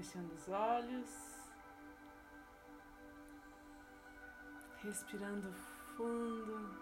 fechando 0.00 0.32
os 0.32 0.48
olhos, 0.48 1.10
respirando 4.82 5.52
fundo, 5.94 6.74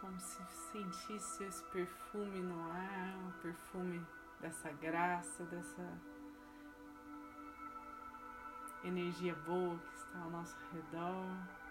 como 0.00 0.18
se 0.18 0.42
sentisse 0.72 1.44
esse 1.44 1.62
perfume 1.64 2.40
no 2.40 2.58
ar, 2.72 3.18
o 3.28 3.42
perfume 3.42 4.06
dessa 4.40 4.72
graça, 4.72 5.44
dessa 5.44 6.00
energia 8.82 9.34
boa 9.34 9.78
que 9.78 9.94
está 9.94 10.20
ao 10.20 10.30
nosso 10.30 10.56
redor. 10.72 11.63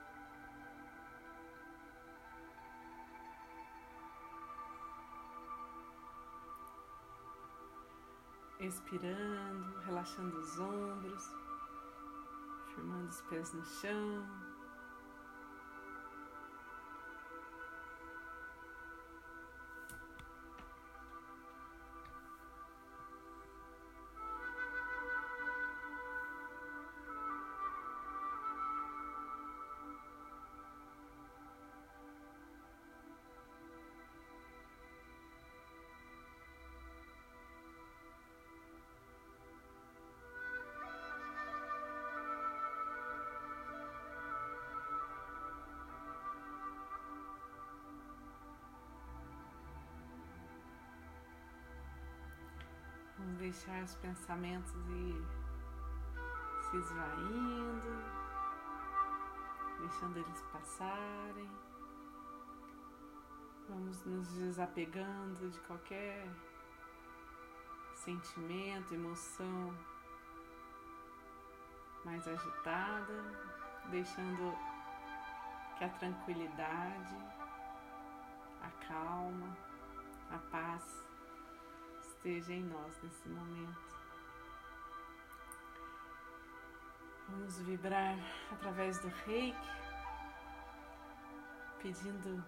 Expirando, 8.67 9.79
relaxando 9.85 10.37
os 10.37 10.59
ombros, 10.59 11.31
firmando 12.73 13.09
os 13.09 13.21
pés 13.21 13.53
no 13.53 13.65
chão. 13.65 14.52
Deixar 53.33 53.83
os 53.83 53.95
pensamentos 53.95 54.73
ir 54.89 55.25
se 56.69 56.77
esvaindo, 56.77 58.03
deixando 59.79 60.17
eles 60.17 60.41
passarem. 60.51 61.49
Vamos 63.69 64.03
nos 64.05 64.27
desapegando 64.33 65.49
de 65.49 65.59
qualquer 65.61 66.27
sentimento, 67.95 68.93
emoção 68.93 69.73
mais 72.03 72.27
agitada, 72.27 73.23
deixando 73.89 74.57
que 75.77 75.83
a 75.85 75.89
tranquilidade, 75.89 77.15
a 78.61 78.69
calma, 78.85 79.57
a 80.29 80.37
paz 80.51 81.03
esteja 82.23 82.53
em 82.53 82.63
nós 82.63 82.97
nesse 83.03 83.27
momento. 83.27 83.93
Vamos 87.27 87.59
vibrar 87.59 88.17
através 88.49 88.97
do 88.99 89.09
reiki, 89.09 89.57
pedindo 91.81 92.41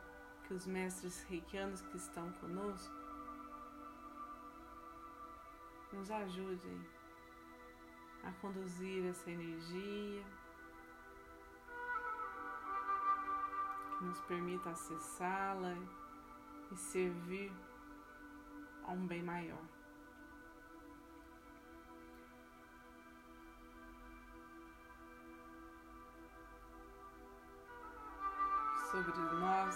que 0.47 0.53
os 0.53 0.65
mestres 0.65 1.23
reikianos 1.23 1.81
que 1.81 1.97
estão 1.97 2.31
conosco 2.33 2.93
nos 5.91 6.09
ajudem 6.09 6.87
a 8.23 8.31
conduzir 8.39 9.05
essa 9.07 9.29
energia, 9.29 10.23
que 13.97 14.05
nos 14.05 14.21
permita 14.21 14.69
acessá-la 14.69 15.75
e 16.71 16.77
servir 16.77 17.51
a 18.87 18.91
um 18.91 19.07
bem 19.07 19.23
maior. 19.23 19.61
Sobre 28.91 29.19
nós, 29.39 29.75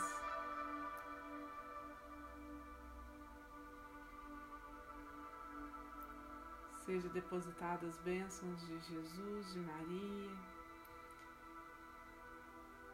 seja 6.85 7.09
depositadas 7.09 7.97
bênçãos 7.99 8.61
de 8.61 8.79
Jesus, 8.79 9.53
de 9.53 9.59
Maria, 9.59 10.37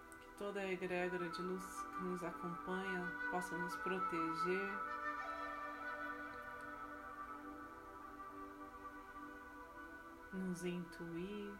que 0.09 0.37
toda 0.37 0.61
a 0.61 0.71
egrégora 0.71 1.29
de 1.29 1.41
luz 1.41 1.83
que 1.83 2.03
nos 2.03 2.23
acompanha 2.23 3.11
possa 3.29 3.57
nos 3.57 3.75
proteger 3.77 4.95
nos 10.35 10.63
intuir. 10.63 11.53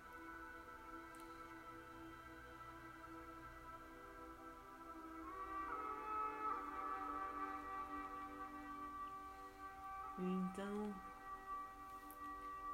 Então, 10.18 10.96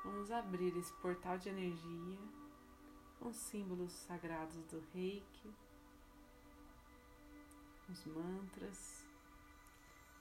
vamos 0.03 0.31
abrir 0.31 0.77
esse 0.77 0.93
portal 0.93 1.37
de 1.37 1.49
energia 1.49 2.19
com 3.19 3.33
símbolos 3.33 3.91
sagrados 3.91 4.63
do 4.65 4.79
reiki, 4.93 5.53
os 7.89 8.05
mantras 8.05 9.05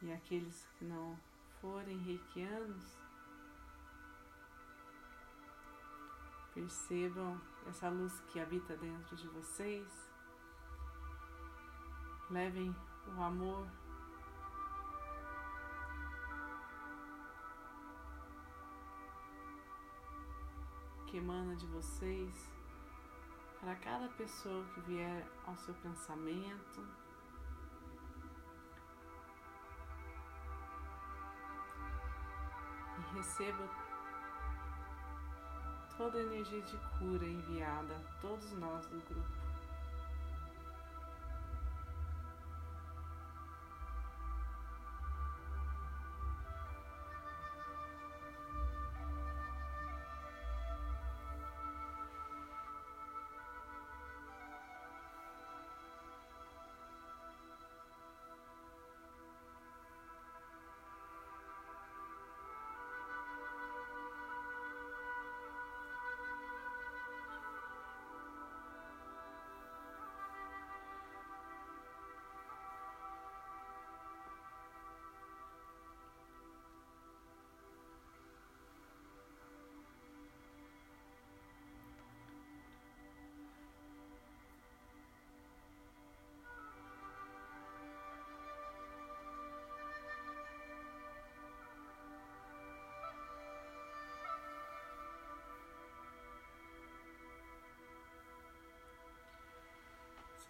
e 0.02 0.12
aqueles 0.12 0.66
que 0.78 0.84
não 0.84 1.18
forem 1.60 1.98
reikianos 1.98 2.96
Percebam 6.54 7.40
essa 7.66 7.88
luz 7.88 8.20
que 8.28 8.40
habita 8.40 8.76
dentro 8.76 9.16
de 9.16 9.28
vocês. 9.28 10.10
Levem 12.28 12.74
o 13.16 13.22
amor 13.22 13.66
que 21.06 21.16
emana 21.16 21.56
de 21.56 21.66
vocês 21.66 22.50
para 23.60 23.74
cada 23.76 24.08
pessoa 24.10 24.64
que 24.72 24.80
vier 24.82 25.26
ao 25.44 25.56
seu 25.56 25.74
pensamento. 25.74 26.86
E 32.96 33.16
receba 33.16 33.89
toda 36.00 36.16
a 36.16 36.22
energia 36.22 36.62
de 36.62 36.78
cura 36.98 37.26
enviada 37.26 37.94
a 37.94 38.22
todos 38.22 38.52
nós 38.52 38.86
do 38.86 38.98
grupo. 39.06 39.39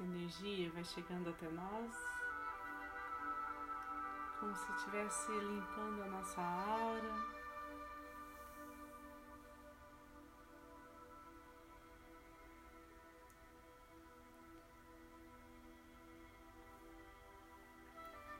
essa 0.00 0.05
energia 0.05 0.70
vai 0.70 0.85
chegando 0.85 1.29
até 1.29 1.49
nós, 1.50 1.94
como 4.38 4.56
se 4.56 4.73
estivesse 4.73 5.31
limpando 5.32 6.02
a 6.02 6.06
nossa 6.06 6.41
aura. 6.41 7.41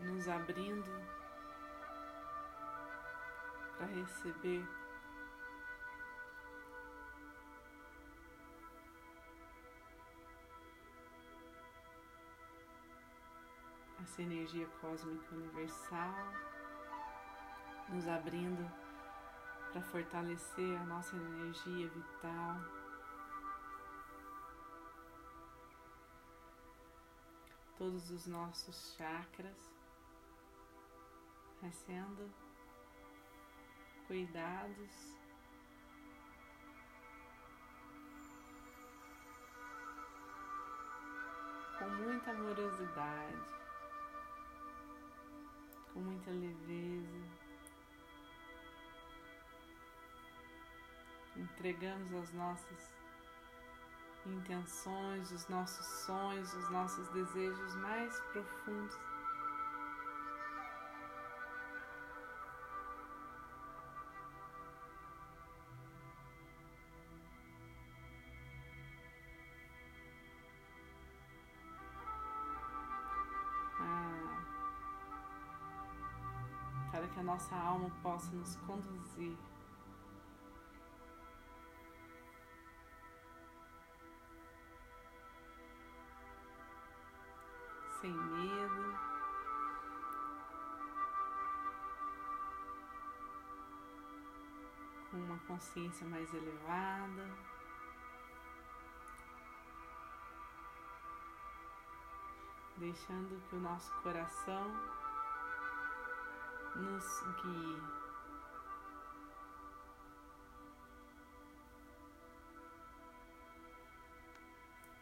Nos 0.01 0.29
abrindo 0.29 0.91
para 3.77 3.87
receber 3.87 4.80
essa 14.11 14.23
energia 14.23 14.67
cósmica 14.81 15.37
universal, 15.37 16.33
nos 17.89 18.09
abrindo 18.09 18.69
para 19.71 19.81
fortalecer 19.83 20.77
a 20.81 20.85
nossa 20.85 21.15
energia 21.15 21.89
vital. 21.89 22.57
Todos 27.79 28.11
os 28.11 28.27
nossos 28.27 28.97
chakras, 28.97 29.71
sendo 31.71 32.29
cuidados. 34.09 35.15
Com 41.79 41.89
muita 41.91 42.33
amorosidade 42.33 43.60
com 45.93 46.01
muita 46.01 46.31
leveza. 46.31 47.41
Entregamos 51.37 52.13
as 52.15 52.33
nossas 52.33 52.95
intenções, 54.27 55.33
os 55.33 55.49
nossos 55.49 55.87
sonhos, 56.05 56.53
os 56.55 56.71
nossos 56.71 57.09
desejos 57.09 57.75
mais 57.77 58.21
profundos. 58.33 58.99
Nossa 77.41 77.57
alma 77.57 77.91
possa 78.03 78.31
nos 78.33 78.55
conduzir. 78.57 79.35
Sem 88.01 88.13
medo, 88.13 88.99
com 95.11 95.17
uma 95.17 95.39
consciência 95.47 96.07
mais 96.09 96.33
elevada. 96.35 97.31
Deixando 102.77 103.43
que 103.49 103.57
o 103.57 103.61
nosso 103.61 103.93
coração 104.03 105.00
nos 106.77 107.23
guie. 107.43 107.83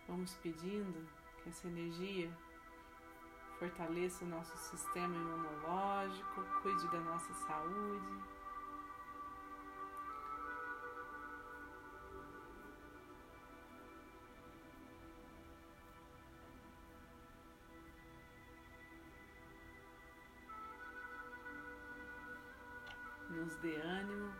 Vamos 0.06 0.34
pedindo 0.36 1.06
que 1.42 1.48
essa 1.50 1.68
energia 1.68 2.30
fortaleça 3.58 4.24
o 4.24 4.28
nosso 4.28 4.56
sistema 4.56 5.14
imunológico, 5.14 6.44
cuide 6.62 6.88
da 6.88 7.00
nossa 7.00 7.34
saúde. 7.34 8.37
Nos 23.38 23.54
dê 23.56 23.76
ânimo 23.76 24.32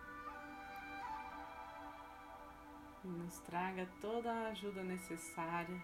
e 3.05 3.09
nos 3.09 3.39
traga 3.41 3.89
toda 4.01 4.31
a 4.33 4.49
ajuda 4.49 4.83
necessária 4.83 5.81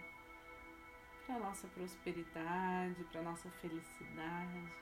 para 1.25 1.39
nossa 1.39 1.69
prosperidade, 1.69 3.05
para 3.13 3.23
nossa 3.23 3.49
felicidade. 3.63 4.73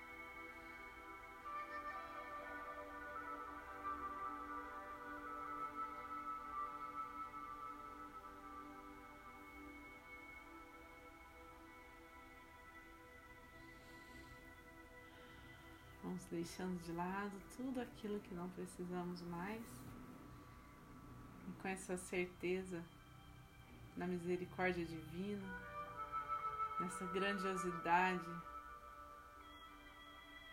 Deixando 16.30 16.82
de 16.82 16.92
lado 16.92 17.32
tudo 17.56 17.80
aquilo 17.80 18.20
que 18.20 18.34
não 18.34 18.48
precisamos 18.50 19.22
mais. 19.22 19.62
E 21.48 21.52
com 21.60 21.68
essa 21.68 21.96
certeza 21.96 22.82
na 23.96 24.06
misericórdia 24.06 24.84
divina, 24.84 25.60
nessa 26.80 27.04
grandiosidade 27.06 28.24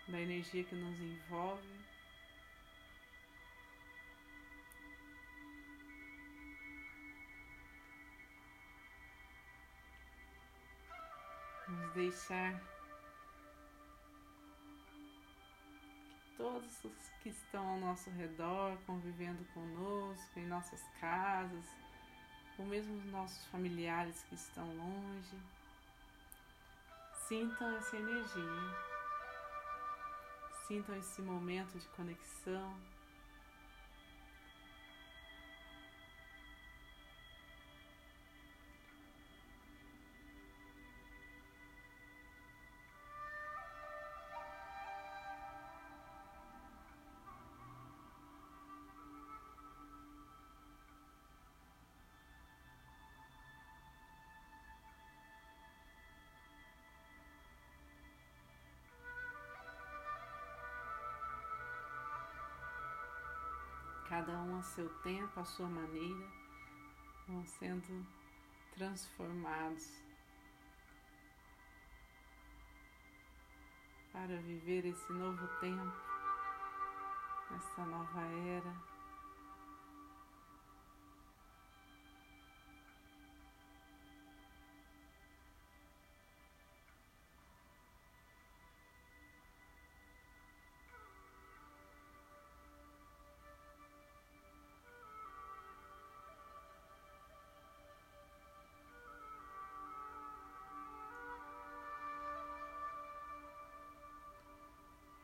da 0.08 0.20
energia 0.20 0.64
que 0.64 0.76
nos 0.76 1.00
envolve. 1.00 1.80
Vamos 11.68 11.94
deixar 11.94 12.79
todos 16.40 16.86
os 16.86 17.10
que 17.22 17.28
estão 17.28 17.68
ao 17.68 17.80
nosso 17.82 18.10
redor, 18.12 18.78
convivendo 18.88 19.44
conosco, 19.54 20.40
em 20.40 20.48
nossas 20.48 20.82
casas, 21.02 21.66
ou 22.58 22.66
mesmo 22.66 22.98
os 22.98 23.06
nossos 23.12 23.46
familiares 23.48 24.24
que 24.30 24.36
estão 24.36 24.66
longe. 24.78 25.38
Sintam 27.28 27.76
essa 27.76 27.98
energia, 27.98 28.76
sintam 30.66 30.96
esse 30.96 31.22
momento 31.22 31.78
de 31.78 31.88
conexão. 31.90 32.74
Cada 64.10 64.40
um 64.40 64.58
a 64.58 64.64
seu 64.64 64.90
tempo, 65.04 65.40
a 65.40 65.46
sua 65.46 65.70
maneira, 65.70 66.28
vão 67.28 67.46
sendo 67.46 68.04
transformados 68.74 69.88
para 74.12 74.36
viver 74.38 74.86
esse 74.86 75.14
novo 75.14 75.48
tempo, 75.60 75.94
essa 77.56 77.86
nova 77.86 78.22
era. 78.22 78.89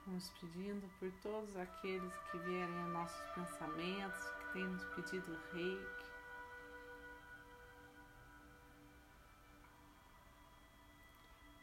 Vamos 0.06 0.30
pedindo 0.40 0.88
por 1.00 1.12
todos 1.24 1.58
aqueles 1.58 2.14
que 2.30 2.38
vierem 2.38 2.78
a 2.78 2.88
nossos 2.90 3.26
pensamentos, 3.34 4.20
que 4.38 4.54
têm 4.54 4.64
nos 4.66 4.86
pedido 4.94 5.36
reiki. 5.52 6.06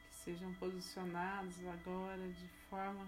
Que 0.08 0.14
sejam 0.24 0.52
posicionados 0.54 1.64
agora 1.66 2.28
de 2.32 2.48
forma 2.68 3.06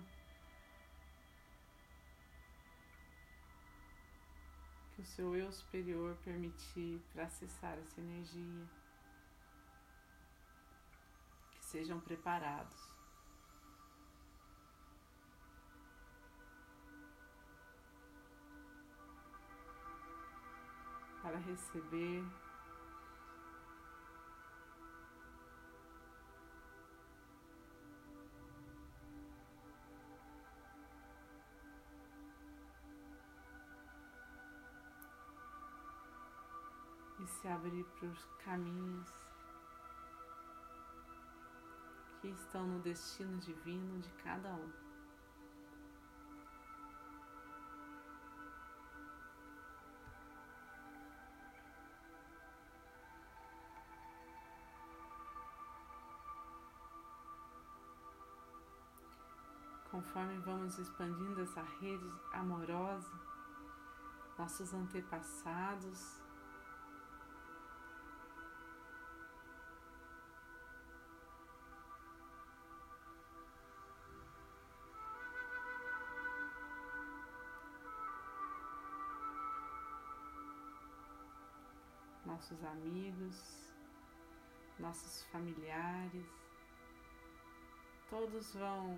que 4.95 5.03
o 5.03 5.05
seu 5.05 5.35
eu 5.35 5.51
superior 5.51 6.17
permitir 6.25 7.03
para 7.13 7.25
acessar 7.25 7.77
essa 7.77 8.01
energia, 8.01 8.69
que 11.51 11.65
sejam 11.65 11.99
preparados. 11.99 12.94
Para 21.25 21.39
receber 21.39 22.23
e 37.19 37.27
se 37.27 37.49
abrir 37.49 37.85
para 37.85 38.09
os 38.09 38.25
caminhos 38.45 39.09
que 42.21 42.29
estão 42.29 42.67
no 42.67 42.81
destino 42.81 43.39
divino 43.39 43.99
de 44.01 44.11
cada 44.23 44.51
um. 44.53 44.84
Conforme 60.15 60.39
vamos 60.39 60.79
expandindo 60.79 61.43
essa 61.43 61.61
rede 61.81 62.09
amorosa, 62.33 63.11
nossos 64.39 64.73
antepassados 64.73 66.23
nossos 82.25 82.63
amigos, 82.63 83.75
nossos 84.79 85.25
familiares, 85.25 86.27
todos 88.09 88.55
vão 88.55 88.97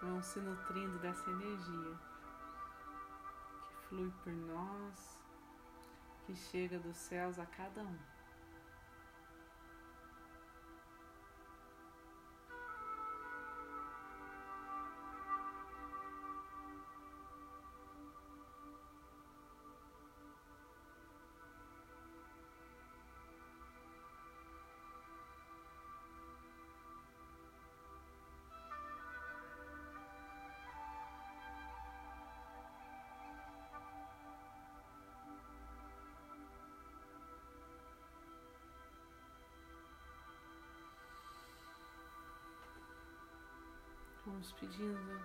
vão 0.00 0.22
se 0.22 0.40
nutrindo 0.40 0.98
dessa 0.98 1.30
energia 1.30 1.98
que 3.68 3.88
flui 3.88 4.10
por 4.22 4.32
nós, 4.32 5.20
que 6.26 6.34
chega 6.34 6.78
dos 6.78 6.96
céus 6.96 7.38
a 7.38 7.46
cada 7.46 7.82
um. 7.82 7.98
Vamos 44.40 44.52
pedindo 44.52 45.20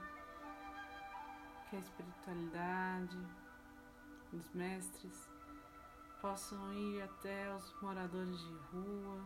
que 1.70 1.78
a 1.78 1.80
espiritualidade, 1.80 3.18
os 4.34 4.52
mestres, 4.54 5.30
possam 6.20 6.74
ir 6.74 7.02
até 7.02 7.56
os 7.56 7.74
moradores 7.82 8.38
de 8.38 8.54
rua, 8.74 9.26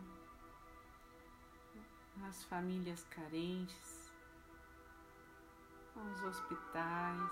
as 2.28 2.44
famílias 2.44 3.04
carentes, 3.06 4.14
aos 5.96 6.22
hospitais. 6.22 7.32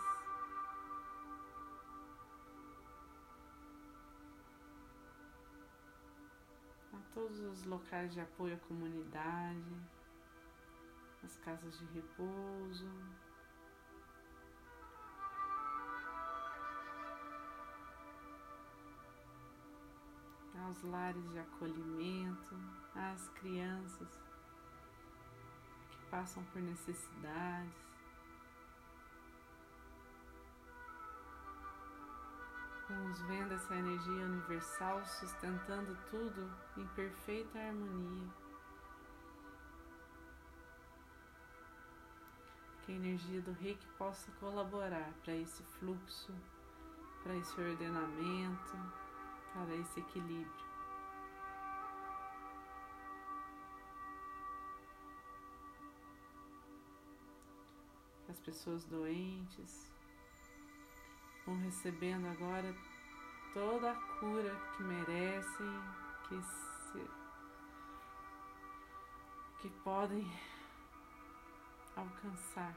A 6.92 7.14
todos 7.14 7.40
os 7.40 7.66
locais 7.66 8.12
de 8.16 8.20
apoio 8.20 8.56
à 8.56 8.60
comunidade 8.62 9.97
as 11.28 11.36
casas 11.40 11.78
de 11.78 11.86
repouso. 11.88 12.90
Aos 20.64 20.84
lares 20.84 21.30
de 21.32 21.40
acolhimento, 21.40 22.56
às 22.96 23.28
crianças 23.30 24.08
que 25.90 25.98
passam 26.10 26.44
por 26.46 26.62
necessidades. 26.62 27.74
Vamos 32.88 33.22
vendo 33.24 33.54
essa 33.54 33.76
energia 33.76 34.26
universal 34.26 35.06
sustentando 35.06 35.98
tudo 36.10 36.50
em 36.78 36.88
perfeita 36.88 37.60
harmonia. 37.60 38.47
Que 42.88 42.94
a 42.94 42.96
energia 42.96 43.42
do 43.42 43.52
reiki 43.52 43.86
possa 43.98 44.32
colaborar 44.40 45.12
para 45.22 45.36
esse 45.36 45.62
fluxo, 45.78 46.34
para 47.22 47.36
esse 47.36 47.60
ordenamento, 47.60 48.78
para 49.54 49.76
esse 49.76 50.00
equilíbrio. 50.00 50.68
As 58.30 58.40
pessoas 58.40 58.86
doentes 58.86 59.92
vão 61.46 61.58
recebendo 61.58 62.26
agora 62.28 62.74
toda 63.54 63.92
a 63.92 63.96
cura 64.20 64.56
que 64.78 64.84
merecem, 64.84 65.82
que, 66.30 66.42
se, 66.42 67.06
que 69.60 69.70
podem 69.84 70.26
alcançar 71.98 72.76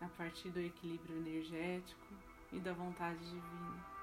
a 0.00 0.08
partir 0.16 0.50
do 0.50 0.60
equilíbrio 0.60 1.16
energético 1.16 2.14
e 2.52 2.58
da 2.58 2.72
vontade 2.72 3.18
divina. 3.18 3.95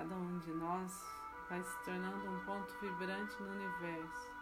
Cada 0.00 0.14
um 0.14 0.38
de 0.38 0.50
nós 0.52 1.04
vai 1.46 1.62
se 1.62 1.84
tornando 1.84 2.30
um 2.30 2.40
ponto 2.46 2.72
vibrante 2.80 3.36
no 3.42 3.50
universo. 3.50 4.32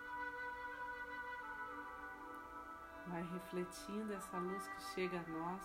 Vai 3.09 3.23
refletindo 3.25 4.13
essa 4.13 4.39
luz 4.39 4.69
que 4.69 4.83
chega 4.95 5.19
a 5.19 5.29
nós. 5.33 5.63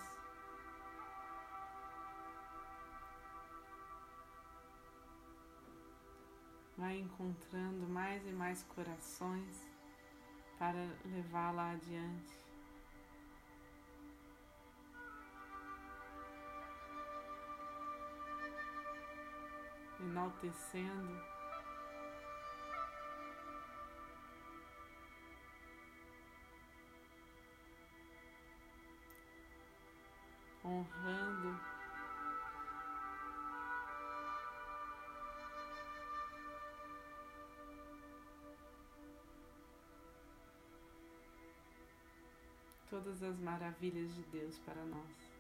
Vai 6.76 6.98
encontrando 6.98 7.88
mais 7.88 8.26
e 8.26 8.32
mais 8.32 8.64
corações 8.64 9.64
para 10.58 10.90
levá-la 11.06 11.74
adiante. 11.74 12.43
Enaltecendo 20.14 21.20
honrando 30.64 31.60
todas 42.88 43.24
as 43.24 43.40
maravilhas 43.40 44.14
de 44.14 44.22
Deus 44.26 44.60
para 44.60 44.86
nós. 44.86 45.33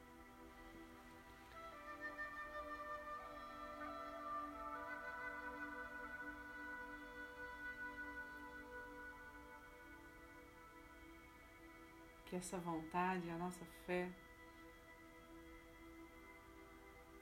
Que 12.33 12.37
essa 12.37 12.57
vontade, 12.57 13.29
a 13.29 13.37
nossa 13.37 13.63
fé, 13.85 14.11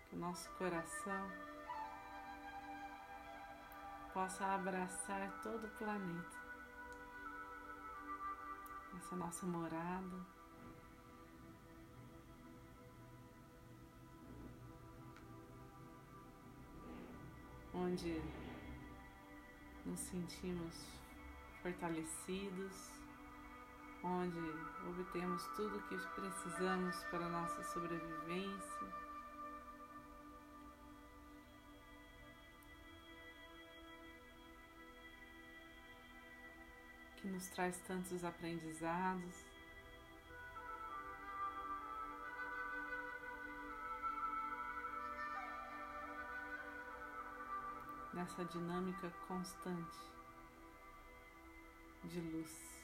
que 0.07 0.15
o 0.15 0.17
nosso 0.19 0.49
coração 0.51 1.29
possa 4.13 4.45
abraçar 4.45 5.29
todo 5.43 5.67
o 5.67 5.71
planeta 5.71 6.37
essa 8.99 9.17
nossa 9.17 9.45
morada. 9.45 10.25
Onde 17.73 18.21
nos 19.85 19.99
sentimos 19.99 20.73
fortalecidos, 21.61 23.00
onde 24.03 24.39
obtemos 24.87 25.45
tudo 25.55 25.77
o 25.77 25.81
que 25.83 25.97
precisamos 26.15 26.95
para 27.05 27.25
a 27.25 27.29
nossa 27.29 27.63
sobrevivência. 27.63 29.11
que 37.21 37.27
nos 37.27 37.47
traz 37.49 37.77
tantos 37.81 38.23
aprendizados. 38.23 39.45
Nessa 48.13 48.43
dinâmica 48.45 49.09
constante 49.27 49.99
de 52.03 52.19
luz. 52.19 52.80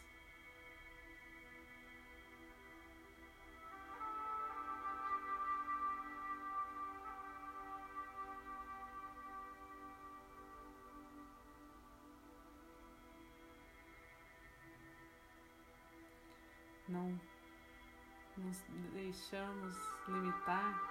Deixamos 19.30 19.76
limitar 20.08 20.82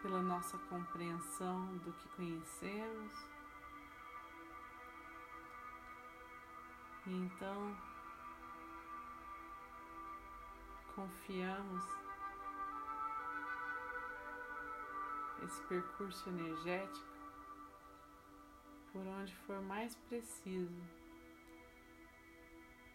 pela 0.00 0.22
nossa 0.22 0.56
compreensão 0.70 1.76
do 1.78 1.92
que 1.92 2.08
conhecemos. 2.10 3.12
E 7.06 7.12
então 7.12 7.76
confiamos 10.94 11.84
esse 15.42 15.60
percurso 15.62 16.28
energético 16.28 17.08
por 18.92 19.04
onde 19.04 19.34
for 19.34 19.60
mais 19.62 19.96
preciso 20.08 20.97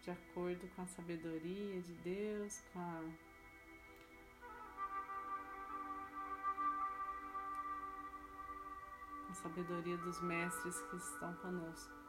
de 0.04 0.12
acordo 0.12 0.68
com 0.76 0.82
a 0.82 0.88
sabedoria 0.88 1.82
de 1.82 1.94
Deus, 2.04 2.62
com 2.74 2.80
a 2.80 3.04
a 9.30 9.36
sabedoria 9.36 9.98
dos 9.98 10.22
mestres 10.22 10.80
que 10.82 10.96
estão 10.98 11.34
conosco. 11.38 12.03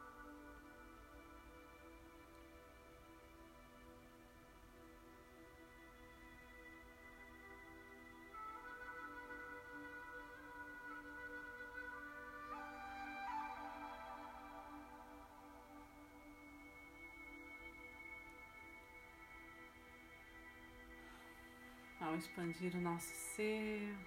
Ao 22.05 22.15
expandir 22.15 22.75
o 22.75 22.81
nosso 22.81 23.13
ser, 23.13 23.97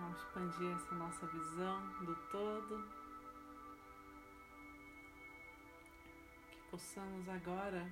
ao 0.00 0.10
expandir 0.10 0.74
essa 0.74 0.94
nossa 0.96 1.26
visão 1.26 2.04
do 2.04 2.16
todo, 2.30 2.88
que 6.50 6.60
possamos 6.70 7.28
agora 7.28 7.88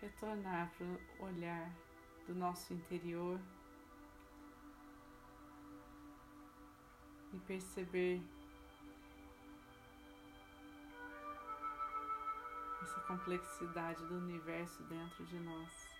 retornar 0.00 0.72
para 0.78 0.86
o 0.86 1.26
olhar 1.26 1.70
do 2.26 2.34
nosso 2.34 2.72
interior 2.72 3.38
e 7.34 7.38
perceber 7.40 8.22
essa 12.94 13.00
complexidade 13.02 14.06
do 14.06 14.18
universo 14.18 14.82
dentro 14.84 15.26
de 15.26 15.38
nós. 15.40 15.94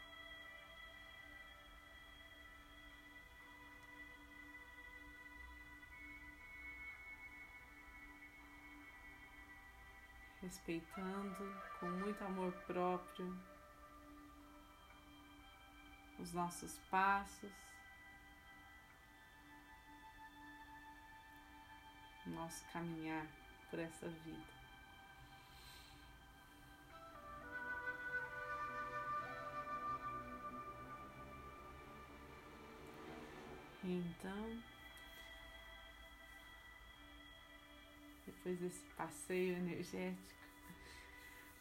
Respeitando 10.41 11.63
com 11.81 11.87
muito 11.91 12.23
amor 12.23 12.53
próprio 12.67 13.37
os 16.19 16.33
nossos 16.33 16.79
passos, 16.91 17.51
nosso 22.27 22.65
caminhar 22.73 23.27
por 23.71 23.79
essa 23.79 24.09
vida. 24.09 24.64
Então, 33.87 34.63
depois 38.25 38.59
desse 38.59 38.83
passeio 38.97 39.59
energético, 39.59 40.35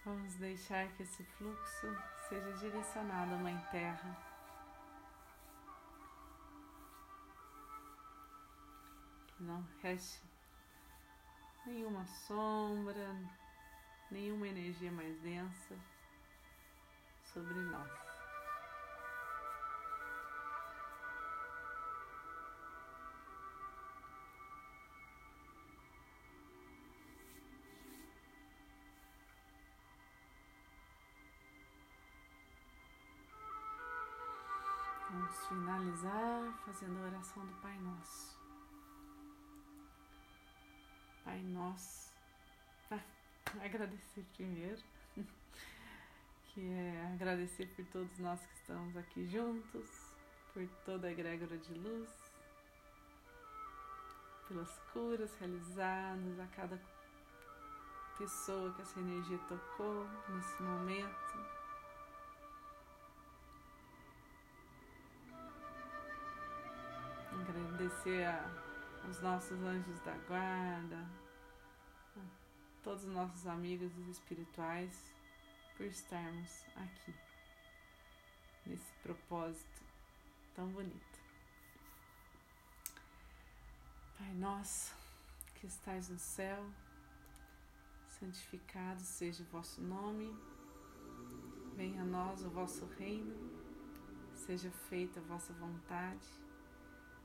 vamos 0.06 0.34
deixar 0.36 0.88
que 0.94 1.04
esse 1.04 1.22
fluxo 1.22 1.88
seja 2.30 2.54
direcionado 2.54 3.34
à 3.34 3.38
Mãe 3.38 3.58
Terra. 3.72 4.18
Que 9.36 9.44
não 9.44 9.62
reste 9.82 10.22
nenhuma 11.66 12.06
sombra, 12.06 13.18
nenhuma 14.10 14.48
energia 14.48 14.94
mais 14.94 15.20
densa 15.20 15.78
sobre 17.34 17.54
nós. 17.54 18.03
Finalizar 35.84 36.54
fazendo 36.66 36.98
a 37.00 37.08
oração 37.08 37.46
do 37.46 37.54
Pai 37.62 37.78
Nosso. 37.80 38.38
Pai 41.26 41.42
Nosso, 41.42 42.14
agradecer 43.62 44.26
primeiro, 44.36 44.82
que 46.46 46.62
é 46.62 47.12
agradecer 47.14 47.68
por 47.76 47.86
todos 47.88 48.18
nós 48.20 48.40
que 48.40 48.54
estamos 48.56 48.96
aqui 48.96 49.26
juntos, 49.26 49.90
por 50.54 50.66
toda 50.86 51.08
a 51.08 51.12
egrégora 51.12 51.58
de 51.58 51.74
luz, 51.74 52.10
pelas 54.48 54.80
curas 54.94 55.34
realizadas 55.40 56.40
a 56.40 56.48
cada 56.56 56.80
pessoa 58.18 58.74
que 58.74 58.82
essa 58.82 59.00
energia 59.00 59.40
tocou 59.50 60.08
nesse 60.30 60.62
momento. 60.62 61.53
Agradecer 67.74 68.24
a, 68.26 69.04
aos 69.04 69.20
nossos 69.22 69.60
anjos 69.64 70.00
da 70.02 70.14
guarda, 70.28 71.10
a 72.16 72.84
todos 72.84 73.04
os 73.04 73.10
nossos 73.10 73.48
amigos 73.48 73.92
espirituais 74.08 75.12
por 75.76 75.88
estarmos 75.88 76.64
aqui 76.76 77.16
nesse 78.68 78.94
propósito 79.02 79.82
tão 80.56 80.68
bonito. 80.68 81.20
Pai 84.20 84.32
nosso 84.36 84.94
que 85.56 85.66
estais 85.66 86.10
no 86.10 86.20
céu, 86.20 86.64
santificado 88.20 89.02
seja 89.02 89.42
o 89.42 89.48
vosso 89.48 89.82
nome, 89.82 90.32
venha 91.76 92.04
a 92.04 92.06
nós 92.06 92.44
o 92.44 92.52
vosso 92.52 92.86
reino, 93.00 93.36
seja 94.36 94.70
feita 94.90 95.20
a 95.20 95.24
vossa 95.24 95.52
vontade, 95.54 96.43